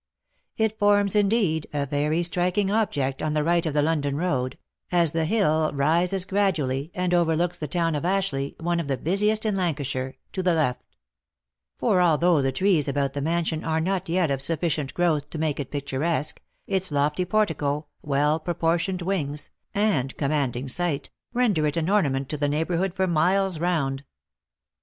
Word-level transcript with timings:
It 0.57 0.79
forms, 0.79 1.15
indeed, 1.15 1.67
a 1.73 1.85
very 1.85 2.23
striking 2.23 2.71
object 2.71 3.21
on 3.21 3.35
the 3.35 3.43
right 3.43 3.63
of 3.67 3.75
the 3.75 3.83
London 3.83 4.15
road, 4.15 4.57
as 4.91 5.11
the 5.11 5.25
hill 5.25 5.71
rises 5.73 6.25
gradually, 6.25 6.89
and 6.95 7.13
overlooks 7.13 7.59
the 7.59 7.67
town 7.67 7.93
of 7.93 8.03
Ashleigh, 8.03 8.55
one 8.59 8.79
of 8.79 8.87
the 8.87 8.97
busiest 8.97 9.45
in 9.45 9.55
Lancashire, 9.55 10.15
to 10.33 10.41
the 10.41 10.55
left; 10.55 10.81
for 11.77 12.01
although 12.01 12.41
the 12.41 12.51
trees 12.51 12.87
about 12.87 13.13
the 13.13 13.21
mansion 13.21 13.63
are 13.63 13.79
not 13.79 14.09
yet 14.09 14.31
of 14.31 14.41
sufficient 14.41 14.91
growth 14.95 15.29
to 15.29 15.37
make 15.37 15.59
it 15.59 15.69
pic 15.69 15.85
turesque, 15.85 16.39
its 16.65 16.91
lofty 16.91 17.23
portico, 17.23 17.85
well 18.01 18.39
proportioned 18.39 19.03
wings, 19.03 19.51
and 19.75 20.17
command 20.17 20.55
ing 20.55 20.67
site, 20.67 21.11
render 21.31 21.67
it 21.67 21.77
an 21.77 21.91
ornament 21.91 22.27
to 22.29 22.37
the 22.37 22.49
neighbourhood 22.49 22.95
for 22.95 23.05
miles 23.05 23.59
round. 23.59 24.03